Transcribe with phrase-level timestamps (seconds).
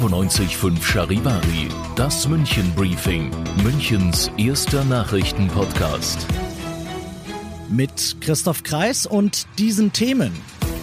[0.00, 3.30] 95.5 Charivari, das München Briefing,
[3.62, 6.26] Münchens erster Nachrichtenpodcast.
[7.70, 10.34] Mit Christoph Kreis und diesen Themen.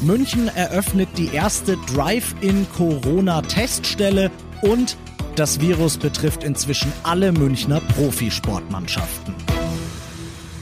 [0.01, 4.31] München eröffnet die erste Drive-in-Corona-Teststelle
[4.61, 4.97] und
[5.35, 9.35] das Virus betrifft inzwischen alle Münchner Profisportmannschaften.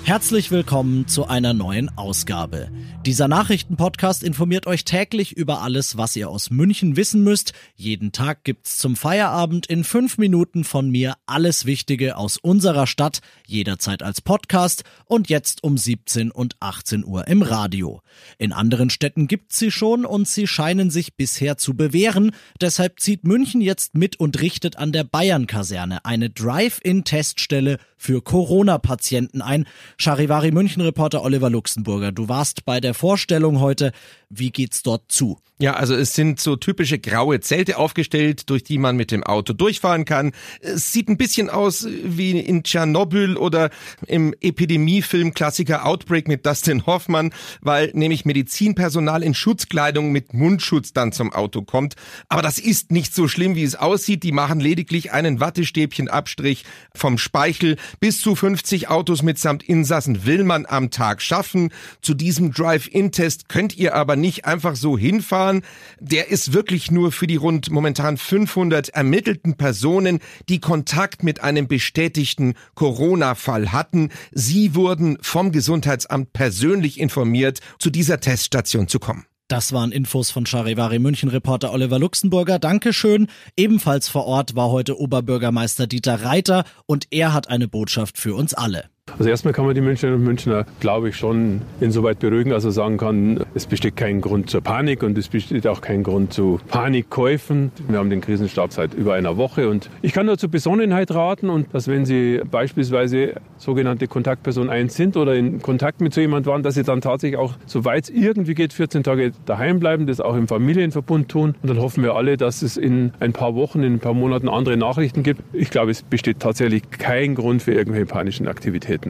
[0.03, 2.69] Herzlich willkommen zu einer neuen Ausgabe.
[3.05, 7.53] Dieser Nachrichtenpodcast informiert euch täglich über alles, was ihr aus München wissen müsst.
[7.75, 13.21] Jeden Tag gibt's zum Feierabend in fünf Minuten von mir alles Wichtige aus unserer Stadt,
[13.45, 18.02] jederzeit als Podcast und jetzt um 17 und 18 Uhr im Radio.
[18.38, 22.31] In anderen Städten gibt's sie schon und sie scheinen sich bisher zu bewähren.
[22.59, 29.65] Deshalb zieht München jetzt mit und richtet an der Bayern-Kaserne eine Drive-In-Teststelle für Corona-Patienten ein.
[30.02, 33.91] Charivari München-Reporter Oliver Luxemburger, du warst bei der Vorstellung heute.
[34.31, 35.38] Wie geht's dort zu?
[35.61, 39.53] Ja, also es sind so typische graue Zelte aufgestellt, durch die man mit dem Auto
[39.53, 40.31] durchfahren kann.
[40.59, 43.69] Es sieht ein bisschen aus wie in Tschernobyl oder
[44.08, 51.11] im Epidemiefilm Klassiker Outbreak mit Dustin Hoffmann, weil nämlich Medizinpersonal in Schutzkleidung mit Mundschutz dann
[51.11, 51.93] zum Auto kommt.
[52.27, 54.23] Aber das ist nicht so schlimm, wie es aussieht.
[54.23, 56.65] Die machen lediglich einen Wattestäbchenabstrich
[56.95, 57.77] vom Speichel.
[57.99, 59.61] Bis zu 50 Autos mitsamt
[59.92, 61.70] Insassen will man am Tag schaffen.
[62.02, 65.64] Zu diesem Drive-In-Test könnt ihr aber nicht einfach so hinfahren
[66.02, 71.67] der ist wirklich nur für die rund momentan 500 ermittelten Personen, die Kontakt mit einem
[71.67, 74.10] bestätigten Corona-Fall hatten.
[74.32, 79.26] Sie wurden vom Gesundheitsamt persönlich informiert, zu dieser Teststation zu kommen.
[79.48, 82.58] Das waren Infos von Charivari München Reporter Oliver Luxemburger.
[82.58, 83.27] Dankeschön.
[83.55, 88.54] Ebenfalls vor Ort war heute Oberbürgermeister Dieter Reiter und er hat eine Botschaft für uns
[88.54, 88.86] alle.
[89.17, 92.98] Also erstmal kann man die Münchnerinnen und Münchner, glaube ich, schon insoweit beruhigen, also sagen
[92.98, 97.71] kann, es besteht kein Grund zur Panik und es besteht auch kein Grund zu Panikkäufen.
[97.88, 101.50] Wir haben den Krisenstab seit über einer Woche und ich kann nur zur Besonnenheit raten
[101.50, 106.45] und dass wenn Sie beispielsweise sogenannte Kontaktperson 1 sind oder in Kontakt mit so jemand
[106.45, 110.20] waren, dass Sie dann tatsächlich auch, soweit es irgendwie geht, 14 Tage daheim bleiben, das
[110.20, 113.83] auch im Familienverbund tun und dann hoffen wir alle, dass es in ein paar Wochen,
[113.83, 115.42] in ein paar Monaten andere Nachrichten gibt.
[115.54, 119.01] Ich glaube, es besteht tatsächlich kein Grund für irgendwelche panischen Aktivitäten.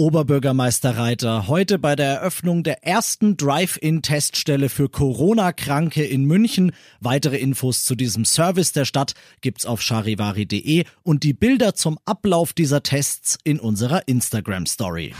[0.00, 6.70] Oberbürgermeister Reiter heute bei der Eröffnung der ersten Drive-In-Teststelle für Corona-Kranke in München.
[7.00, 12.52] Weitere Infos zu diesem Service der Stadt gibt's auf charivari.de und die Bilder zum Ablauf
[12.52, 15.14] dieser Tests in unserer Instagram-Story.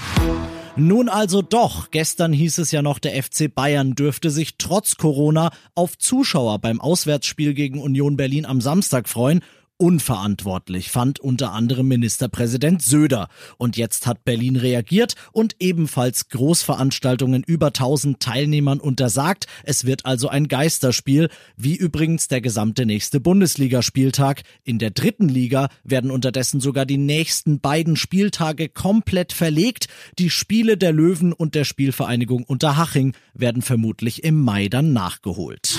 [0.77, 1.91] Nun also doch.
[1.91, 6.81] Gestern hieß es ja noch, der FC Bayern dürfte sich trotz Corona auf Zuschauer beim
[6.81, 9.41] Auswärtsspiel gegen Union Berlin am Samstag freuen
[9.79, 13.29] unverantwortlich, fand unter anderem Ministerpräsident Söder.
[13.57, 19.47] Und jetzt hat Berlin reagiert und ebenfalls Großveranstaltungen über 1000 Teilnehmern untersagt.
[19.63, 24.43] Es wird also ein Geisterspiel, wie übrigens der gesamte nächste Bundesligaspieltag.
[24.65, 29.87] In der dritten Liga werden unterdessen sogar die nächsten beiden Spieltage komplett verlegt.
[30.19, 35.79] Die Spiele der Löwen und der Spielvereinigung Unterhaching werden vermutlich im Mai dann nachgeholt.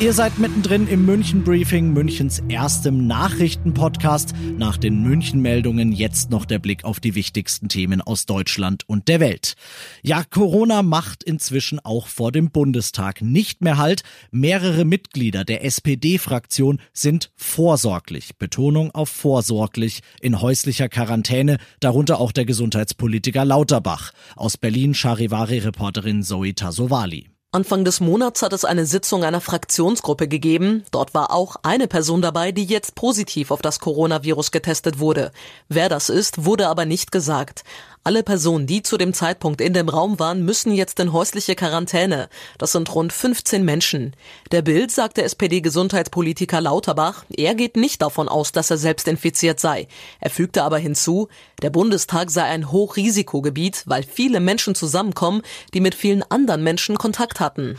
[0.00, 4.34] Ihr seid mittendrin im München Briefing, Münchens erstem Nachrichtenpodcast.
[4.58, 9.20] Nach den München-Meldungen jetzt noch der Blick auf die wichtigsten Themen aus Deutschland und der
[9.20, 9.54] Welt.
[10.02, 14.02] Ja, Corona macht inzwischen auch vor dem Bundestag nicht mehr Halt.
[14.30, 22.44] Mehrere Mitglieder der SPD-Fraktion sind vorsorglich, Betonung auf vorsorglich, in häuslicher Quarantäne, darunter auch der
[22.44, 24.12] Gesundheitspolitiker Lauterbach.
[24.36, 27.33] Aus Berlin Charivari-Reporterin Zoe Tasovali.
[27.54, 30.82] Anfang des Monats hat es eine Sitzung einer Fraktionsgruppe gegeben.
[30.90, 35.30] Dort war auch eine Person dabei, die jetzt positiv auf das Coronavirus getestet wurde.
[35.68, 37.62] Wer das ist, wurde aber nicht gesagt.
[38.06, 42.28] Alle Personen, die zu dem Zeitpunkt in dem Raum waren, müssen jetzt in häusliche Quarantäne.
[42.58, 44.14] Das sind rund 15 Menschen.
[44.52, 49.58] Der Bild sagt der SPD-Gesundheitspolitiker Lauterbach, er geht nicht davon aus, dass er selbst infiziert
[49.58, 49.88] sei.
[50.20, 51.28] Er fügte aber hinzu,
[51.62, 55.40] der Bundestag sei ein Hochrisikogebiet, weil viele Menschen zusammenkommen,
[55.72, 57.78] die mit vielen anderen Menschen Kontakt hatten.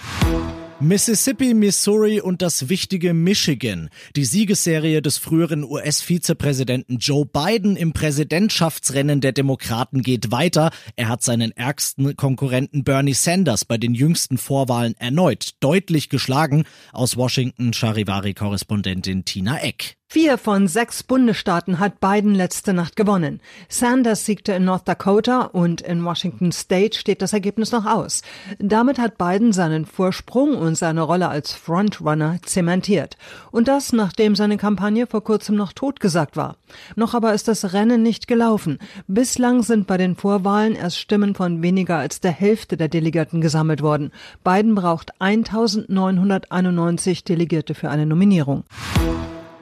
[0.82, 3.90] Mississippi, Missouri und das wichtige Michigan.
[4.18, 10.72] Die Siegesserie des früheren US-Vizepräsidenten Joe Biden im Präsidentschaftsrennen der Demokraten geht weiter.
[10.98, 16.66] Er hat seinen ärgsten Konkurrenten Bernie Sanders bei den jüngsten Vorwahlen erneut deutlich geschlagen.
[16.92, 19.96] Aus Washington Charivari-Korrespondentin Tina Eck.
[20.16, 23.42] Vier von sechs Bundesstaaten hat Biden letzte Nacht gewonnen.
[23.68, 28.22] Sanders siegte in North Dakota und in Washington State steht das Ergebnis noch aus.
[28.58, 33.18] Damit hat Biden seinen Vorsprung und seine Rolle als Frontrunner zementiert.
[33.52, 36.56] Und das, nachdem seine Kampagne vor kurzem noch totgesagt war.
[36.96, 38.80] Noch aber ist das Rennen nicht gelaufen.
[39.08, 43.82] Bislang sind bei den Vorwahlen erst Stimmen von weniger als der Hälfte der Delegierten gesammelt
[43.82, 44.14] worden.
[44.46, 48.64] Biden braucht 1991 Delegierte für eine Nominierung.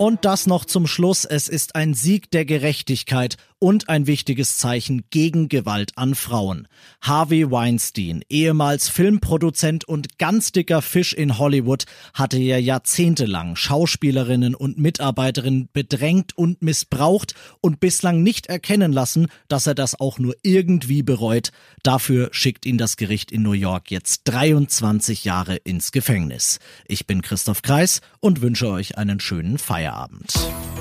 [0.03, 1.23] Und das noch zum Schluss.
[1.23, 6.67] Es ist ein Sieg der Gerechtigkeit und ein wichtiges Zeichen gegen Gewalt an Frauen.
[6.99, 14.79] Harvey Weinstein, ehemals Filmproduzent und ganz dicker Fisch in Hollywood, hatte ja jahrzehntelang Schauspielerinnen und
[14.79, 21.01] Mitarbeiterinnen bedrängt und missbraucht und bislang nicht erkennen lassen, dass er das auch nur irgendwie
[21.01, 21.53] bereut.
[21.83, 26.59] Dafür schickt ihn das Gericht in New York jetzt 23 Jahre ins Gefängnis.
[26.85, 30.33] Ich bin Christoph Kreis und wünsche euch einen schönen Feierabend.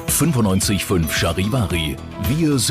[0.09, 1.97] 95.5 Charivari.
[2.29, 2.59] Wir